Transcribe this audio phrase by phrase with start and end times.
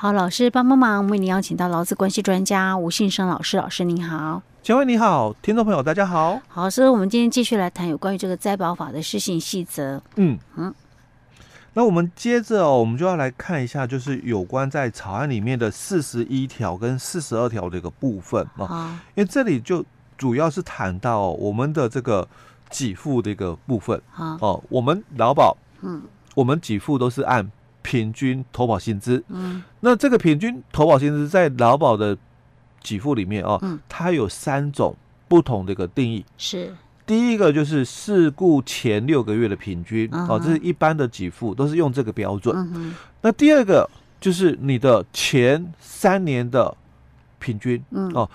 [0.00, 4.40] 好，老师帮帮忙，为您邀请到劳资关系专家吴信生老师，老师您好。
[4.62, 6.40] 千惠你好，听众朋友大家好。
[6.48, 10.02] 好，所以我们今天继续来谈有关于这个灾保法的施行细则。
[10.16, 10.74] 嗯嗯。
[11.74, 18.96] 那我们接着哦，我们就要来看一下，就是有关在草案里面的四十一条跟四十二条的一个部分哦。
[19.14, 19.84] 因为这里就
[20.16, 22.26] 主要是谈到我们的这个
[22.70, 24.00] 给付的一个部分。
[24.10, 24.38] 好。
[24.40, 26.00] 哦，我们劳保，嗯，
[26.34, 27.50] 我们给付都是按。
[27.82, 32.16] 平均投保薪资，嗯，那这个平均投保薪资在劳保的
[32.82, 34.94] 给付里面哦，嗯，它有三种
[35.28, 36.74] 不同的一个定义，是。
[37.06, 43.88] 第一个就是事故前六个月的平均，哦，这是一般的给付都是用这个标准，嗯，那第二个
[44.20, 46.76] 就是你的前三年的
[47.38, 48.28] 平均，嗯，哦，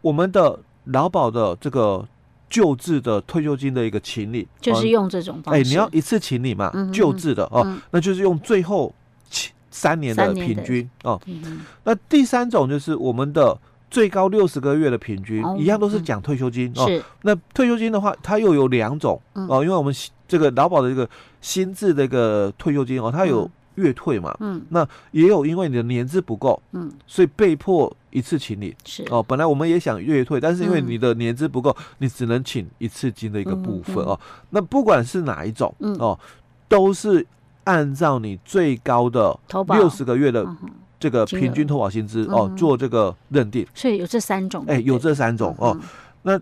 [0.00, 2.06] 我们的劳保的这个。
[2.48, 5.60] 旧制的退休金的一个请领，就是用这种方式。
[5.60, 6.72] 哎、欸，你要一次请领嘛？
[6.92, 8.94] 旧制、嗯、的哦，嗯、那就是用最后
[9.70, 11.20] 三年的平均哦。
[11.26, 13.56] 嗯、那第三种就是我们的
[13.90, 17.04] 最高六十个月的平均，哦、一样都是讲退休金、嗯、哦。
[17.22, 19.94] 那退休金的话，它又有两种、嗯、哦，因为我们
[20.28, 21.08] 这个劳保的这个
[21.40, 23.50] 新制的一个退休金哦，它有。
[23.76, 29.04] 月退嘛，嗯，那也有因为你的年资不够，嗯，所以被迫一次请你，是。
[29.10, 29.22] 哦。
[29.22, 34.18] 本来我们也想月退，但是因为你的年资不够，你只能请一次金的一个部分哦。
[34.50, 36.18] 那不管是哪一种，哦，
[36.68, 37.26] 都是
[37.64, 39.38] 按照你最高的
[39.68, 40.46] 六十个月的
[40.98, 43.66] 这个平均投保薪资哦做这个认定。
[43.74, 45.78] 所以有这三种，哎，有这三种哦。
[46.22, 46.40] 那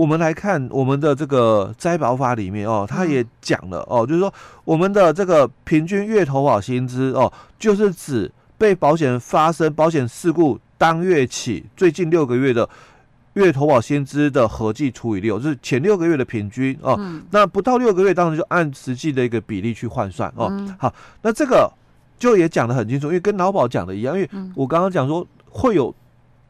[0.00, 4.32] 我们来看我们的这个灾保法里面哦，他也讲了哦，就是说
[4.64, 12.66] 我们的这个平均月投保薪资哦，就是指被保险人发生保险事故当月起最近六个月的
[13.34, 16.98] 月投保薪资的合计除以六，就是前六个月的平均哦。
[17.30, 20.50] 那不到六个月，当然就按实际的一个比例去换算哦。
[20.78, 21.70] 好，那这个
[22.18, 25.94] 就也讲得很清楚，因为跟劳保讲的一样，因为我刚刚讲说会有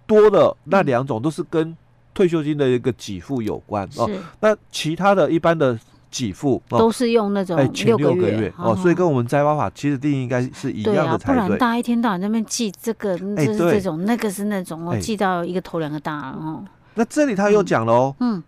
[0.06, 1.76] 多的那两种都是跟。
[2.12, 5.78] 退休金的一个给付有关哦，那其他的一般的
[6.10, 11.42] 给付都是用那种前六个月哦，所以跟我们摘包法其实定义应该是一样的才对。
[11.42, 16.64] 不然大家一天到晚在那边记这个，这是这种，那个是那种哦，记到一个头两个大哦。
[16.94, 18.42] 那这里他又讲了哦，嗯，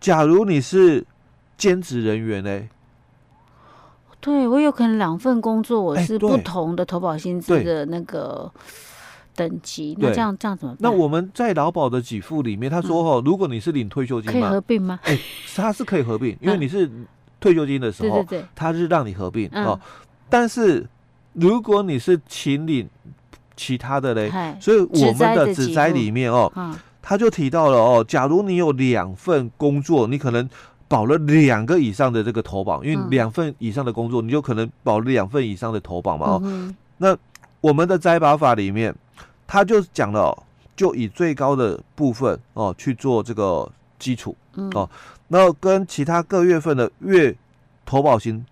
[0.00, 1.04] 假如你是
[1.58, 2.62] 兼职人员呢，
[4.20, 8.50] 对我有可能两份工作，我是不同的投保薪资的那个。
[9.34, 10.78] 等级，那这样这样怎么办？
[10.80, 15.00] 那我们在劳保的给付里面，他说哦，如果你是领退休金，可以合并吗？
[15.02, 15.18] 哎，
[15.56, 16.88] 他是可以合并，因为你是
[17.40, 18.24] 退休金的时候，
[18.54, 19.78] 他是让你合并哦。
[20.30, 20.86] 但是
[21.32, 22.88] 如果你是请领
[23.56, 24.30] 其他的嘞，
[24.60, 26.50] 所以我们的职灾里面哦，
[27.02, 30.48] 他就提到了哦，假如你有两份工作，你可能
[30.86, 36.72] 保了两个以上的这个投保，因为两份以上的工作，你就可能保了两份以上的投保嘛哦。
[36.98, 37.16] 那
[37.60, 38.94] 我们的摘保法里面。
[39.46, 40.42] 他就讲了、哦，
[40.76, 44.88] 就以最高的部分哦去做这个基础，嗯、哦，
[45.28, 47.34] 然后跟其他各月份的月
[47.84, 48.44] 投保薪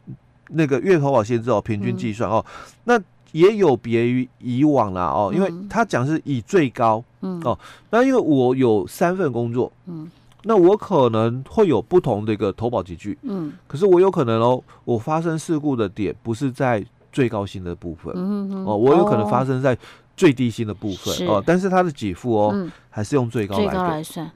[0.48, 3.02] 那个月投保薪资哦平均计算哦，嗯、那
[3.32, 7.40] 也有别于以往啦哦，因为他讲是以最高，嗯。
[7.42, 7.58] 哦，
[7.90, 10.10] 那因为我有三份工作，嗯，
[10.42, 19.78] 那我可能会有不同的一个投保集聚，嗯，可是我有可能哦，我发生事故的点不是在最高薪的部分，嗯哦，我有可能发生在。
[20.14, 24.30] 最低薪的部分哦，但是他的给付哦，嗯、还是用最高来最高来算。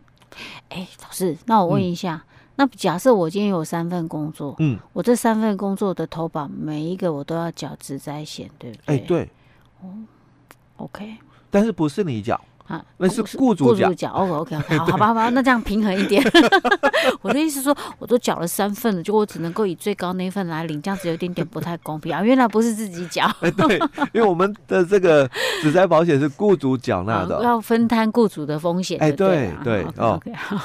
[0.70, 8.82] 哎、欸，老师，那我问一下，嗯、那假设我今天有三份工作，嗯，我这三份工作的投保每一个我都要缴职灾险，对不对？
[8.86, 9.31] 哎、欸，对。
[9.82, 9.92] 哦
[10.76, 11.16] ，OK。
[11.50, 12.42] 但是不是你缴？
[12.69, 14.10] 啊，那是雇主缴。
[14.10, 16.22] OK OK， 好，好吧，好吧，那这样平衡一点。
[17.22, 22.22] 我的意思说，我都缴了三份了，就我只能够以最高那份来领，这样子有点点不太公平啊。
[22.22, 23.31] 原来不是自己缴。
[23.56, 23.78] 对，
[24.12, 25.28] 因为我们的这个
[25.62, 28.98] 职灾保险是雇主缴纳的， 要分摊雇主的风险。
[29.00, 30.59] 哎，对对，OK，好，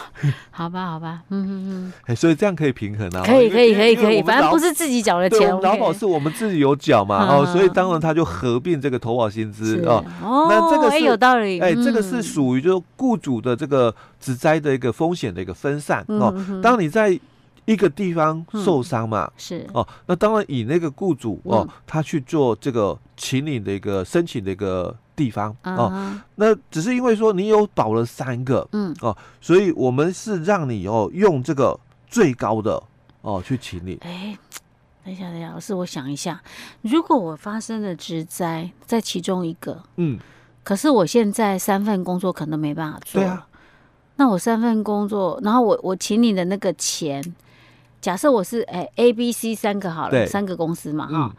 [0.52, 2.16] 好吧，好吧，嗯嗯嗯。
[2.16, 3.22] 所以这样可以平衡啊。
[3.26, 5.50] 可以，可以，可以，可以，反正不是自己缴的钱。
[5.62, 10.04] 劳保是我们自己有缴嘛，哦，所以当然他就合并这个投保薪资哦。
[10.22, 16.34] 那这个是有道理，哎，这个是属于就是雇主的这个职灾的一个风险的一个分散哦。
[16.62, 17.20] 当你在
[17.66, 26.20] 一个地方受伤嘛，是哦，那当然以那个雇主哦，他去做这个请你的一个申请的一个地方哦。
[26.36, 32.82] 那只是因为说你有保了三个，嗯哦，所以我们是让你哦用这个最高的
[33.22, 33.96] 哦去请你。
[34.02, 34.36] 哎，
[35.06, 36.42] 等一下，等一下，老师，我想一下，
[36.82, 40.20] 如果我发生了职灾在其中一个，嗯。
[40.64, 43.48] 可是我现在三份工作可能没办法做，对啊。
[44.18, 47.24] 那我三份工作，然后我我请你的那个钱，
[48.00, 51.36] 假设我是哎 A、B、C 三个好了，三个公司嘛哈、嗯、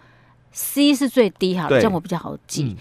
[0.50, 2.76] ，C 是最低好了，这样我比较好记。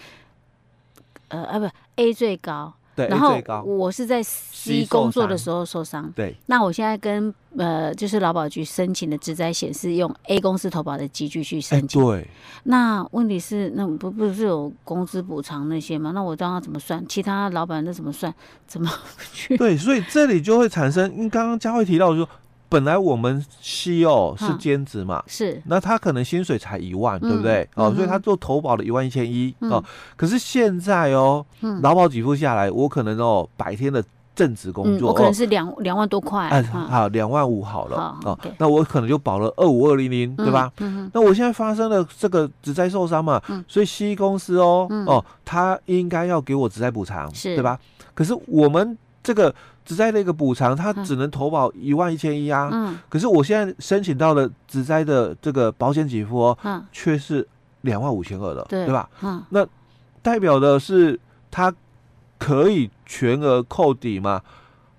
[1.28, 2.74] 嗯、呃啊不 A 最高。
[2.94, 6.12] 对，然后我是在 C 工作的时候受伤。
[6.14, 12.02] 对，那我现在跟呃，就是劳保局申请的职灾险是用 A 公司投保的积聚去申请。
[12.02, 12.28] 对，
[12.64, 16.12] 那问题是，那不不是有工资补偿那些吗？
[16.14, 17.04] 那我让他怎么算？
[17.08, 18.34] 其他老板那怎么算？
[18.66, 18.90] 怎么
[19.32, 19.56] 去？
[19.56, 22.28] 对，所以这里就会产生，因为刚刚佳慧提到说。
[22.72, 27.68] 本来我们 CEO 是兼职嘛，是，那他可能薪水才一万，对不对？
[27.74, 29.84] 哦，所以他做投保的一万一千一哦。
[30.16, 31.44] 可是现在哦，
[31.82, 34.02] 劳保给付下来，我可能哦白天的
[34.34, 38.38] 正职工作，我可能是两两万多块，嗯，好，两万五好了哦。
[38.56, 40.72] 那我可能就保了二五二零零，对吧？
[41.12, 43.38] 那我现在发生了这个职灾受伤嘛，
[43.68, 47.78] 所以 C 公司哦哦，他应该要给我职灾补偿，对吧？
[48.14, 49.54] 可是我们这个。
[49.84, 52.70] 职灾的一个补偿，它只能投保一万一千一啊。
[52.72, 52.98] 嗯。
[53.08, 57.46] 可是我现在申请到了只灾的这个保险给付哦，嗯，却是
[57.82, 59.08] 两万五千二的，对，对吧？
[59.22, 59.42] 嗯。
[59.50, 59.66] 那
[60.22, 61.18] 代表的是
[61.50, 61.74] 它
[62.38, 64.40] 可以全额扣抵吗？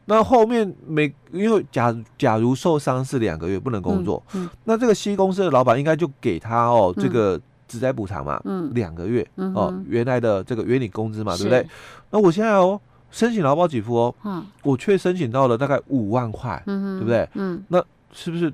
[0.06, 7.40] 那后面每因为假假如受伤是两个月不能工作，嗯，嗯，那这个 C 公司的老板应该就给他哦这个
[7.70, 11.66] 只灾补偿嘛，嗯，两个月，嗯，哦原来的这个原领工资嘛，对不对？
[12.12, 12.80] 那我现在哦。
[13.14, 17.30] 申请劳保给付哦，嗯，我却申请到了大概五万块，嗯，对不对？
[17.36, 17.78] 嗯，那
[18.12, 18.52] 是不是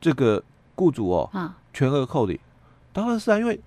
[0.00, 0.42] 这个
[0.74, 2.40] 雇主哦，啊，全额扣抵？
[2.94, 3.60] 当然是啊，因为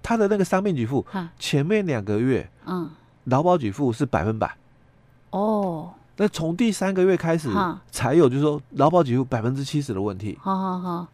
[0.00, 1.04] 他的那个伤病给付，
[1.36, 2.88] 前面两个月，嗯，
[3.24, 4.56] 劳保给付是百分百，
[5.30, 7.50] 哦，那从第三个月开始
[7.90, 10.38] 才有，就是说劳保给付百分之七十的问题。
[10.40, 11.08] 好好好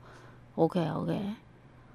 [0.57, 1.19] ，OK OK，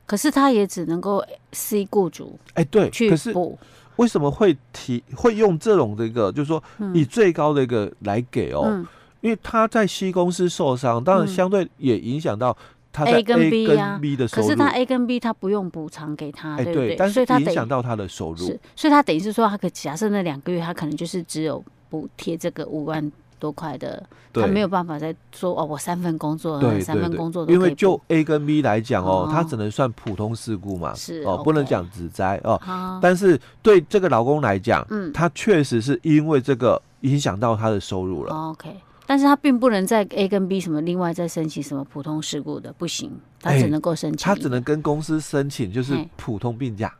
[0.07, 3.59] 可是他也只能够 C 雇主，哎，对，去补。
[3.97, 6.61] 为什么会提会用这种这个，就是说
[6.93, 8.87] 以最高的一个来给哦，嗯、
[9.21, 12.55] 因为他在 C 公司受伤，当然相对也影响到
[12.91, 14.47] 他在 A 跟 B 的收入。
[14.47, 16.95] 可是他 A 跟 B 他不用补偿给他，对不对？
[16.95, 23.11] 但是影响到他的收入，所以他等于是说，他可假设那两个月他可能就是只有补贴这个五万。
[23.45, 24.03] 多块的，
[24.33, 25.63] 他没有办法再说哦。
[25.63, 32.59] 我三份工作，三份工作，因为就 A 跟 B 来讲哦，他只能算普通事故嘛，是哦，不能讲职灾哦。
[32.99, 38.33] 但是对这个劳工来讲，嗯，他确实是因为这个影响到他的收入了。
[38.33, 38.75] OK，
[39.05, 46.91] 但是他并不能在 A 跟 B 什么另外再申请什么普通事故的，不行，他只能够申请，他只能跟公司申请就是普通病假。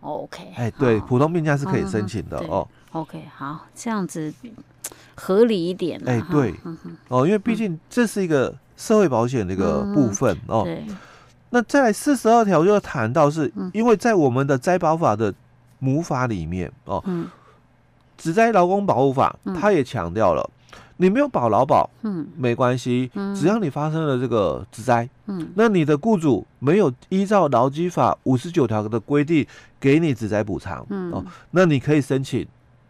[0.00, 2.68] OK，哎，对，普通病假是可以申请的哦。
[2.92, 4.32] OK，好，这样子。
[5.14, 6.54] 合理一点，哎，对，
[7.08, 10.62] 哦，因为毕竟这是一个社会保险的一个部分哦。
[10.64, 10.84] 对。
[11.50, 15.32] 那在四十二条就要谈到，是因为在我们的灾保法的
[15.78, 17.02] 母法里面哦，
[18.18, 20.50] 职灾劳工保护法，它也强调了，
[20.96, 29.46] 你没有保劳保，嗯，没关系，只要你发生了这个职灾，嗯，那你的雇主没有依照劳基法五十九条的规定
[29.78, 32.46] 给你职灾补偿，嗯，哦，那你可以申请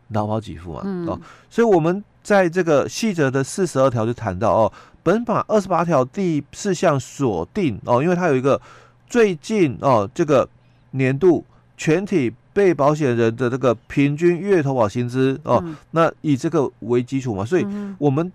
[0.09, 1.21] 劳保给付嘛，哦，
[1.51, 2.03] 所以我们。
[2.27, 4.73] 在这个细则的四十二条就谈到哦，
[5.05, 8.61] 本法二十八条第四项锁定哦，因为它有一个
[9.07, 10.49] 最近哦这个
[10.91, 11.45] 年度
[11.77, 17.65] 全体被保险人的这个平均月投保薪资哦，嗯、那以这个为基础嘛，所以
[17.97, 18.33] 我们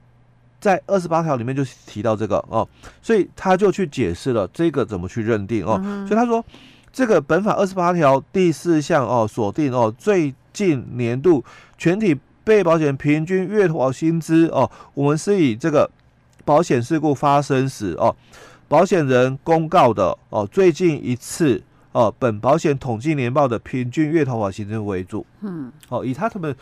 [0.61, 2.65] 在二十八条里面就提到这个哦，
[3.01, 6.41] 所以他就去解释了这个怎么去认定哦，嗯、所以他说
[6.93, 11.43] 这个本法二十八条第四项哦锁定哦最近年度
[11.77, 12.17] 全体。
[12.43, 15.87] 被保险平均月投保薪资哦，我们是以这个
[16.43, 18.13] 保险事故发生时哦，
[18.67, 21.61] 保险人公告的哦最近一次
[21.91, 26.53] 哦本保险统计年报的平均月投保薪资为主，嗯，哦以他们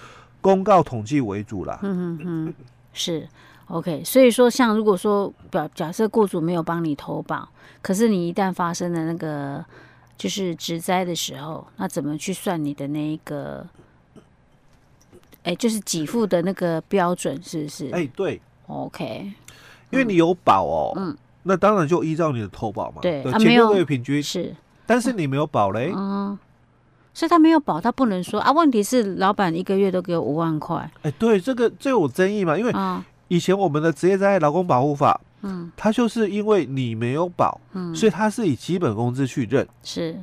[0.42, 2.54] 公告统计为主啦，嗯嗯嗯，
[2.92, 3.26] 是
[3.68, 7.48] OK，所以说像如果说表假设雇主没有帮你投保，
[7.82, 9.64] 可是你一旦发生了那个
[10.18, 13.66] 就是职灾的时候，那怎么去算你的那一个？
[15.44, 17.90] 哎，就是给付的那个标准是不是？
[17.92, 19.32] 哎，对，OK，
[19.90, 24.54] 因为你有保哦，嗯，那当然就依照你的投保嘛，对，前六个月平均是，
[24.86, 26.38] 但是你没有保嘞，嗯，
[27.14, 28.52] 所以他没有保，他不能说啊。
[28.52, 32.58] 问题是老板一个月都给我五万块，哎，对，这个这有争议嘛？
[32.58, 32.74] 因为
[33.30, 40.20] 以前我们的职业灾害劳工保护法，嗯，他就是因为你没有保，嗯，所以他是以基本工资去认，是，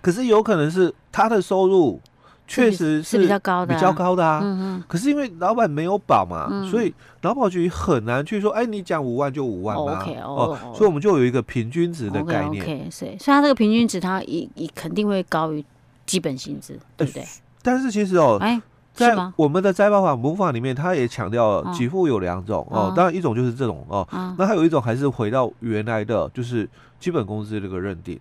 [0.00, 2.00] 可是有可能是他的收入。
[2.46, 4.40] 确实是比较高的，比较高的啊。
[4.42, 4.84] 嗯嗯。
[4.86, 10.00] 可是因为老板没有保嘛，所以劳保局很难去说，哎，你讲五万就五万嘛。
[10.00, 10.58] OK 哦。
[10.74, 12.62] 所以我们就有一个平均值的概念。
[12.62, 15.64] OK，所以它这个平均值，它也也肯定会高于
[16.04, 17.24] 基本薪资，对不对？
[17.62, 18.60] 但是其实哦，哎，
[18.92, 22.92] 在我们的灾保法母法里面，它也强调给付有两种哦。
[22.94, 24.06] 当然一种就是这种哦，
[24.38, 26.68] 那还有一种还是回到原来的，就是
[27.00, 28.20] 基本工资这个认定。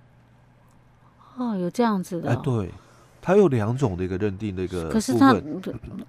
[1.36, 2.30] 哦，有这样子的。
[2.30, 2.70] 哎，对。
[3.26, 5.34] 它有两种的一个认定的一个部分，可是它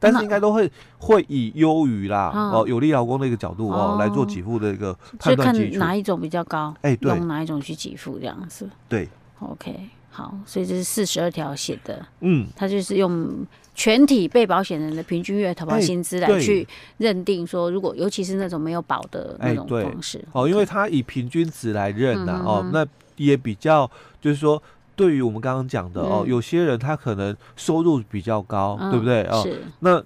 [0.00, 0.68] 但是应该都会
[0.99, 6.75] 会以优于啦哦有利劳工的一个角度哦来做给付的一个判断基看，哪一种比较高？
[6.83, 8.68] 哎，对，用哪一种去给付这样子？
[8.88, 16.66] 对，OK，好，所以这是四十二条写的，嗯，它就是用全体被保险人的平均月投保薪资来去
[16.97, 20.21] 认定说，如果尤其是那种没有保的那种方式。
[20.33, 23.88] 哦，因为它以平均值来认的哦，那也比较
[24.21, 24.61] 就是说。
[24.96, 29.46] 对于我们刚刚讲的哦，有些人他可能收入比较高，对不对哦？
[29.80, 30.02] 那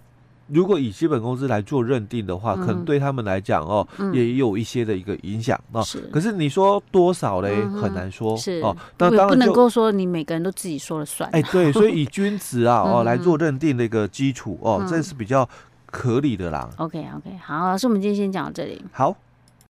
[0.49, 5.85] 如果以基本工资来做认定的话，可能对他们来讲哦，也有一些的一个影响哦。
[6.11, 8.75] 可是你说多少嘞，很难说哦。
[8.97, 11.29] 那当然不能够说你每个人都自己说了算。
[11.33, 15.47] 哎，对，所以以均值啊 哦来做认定的一个基础哦，这是比较
[15.93, 16.71] 合理的啦。
[16.79, 18.83] OK OK，好，老师，我们今天先讲到这里。
[18.93, 19.15] 好。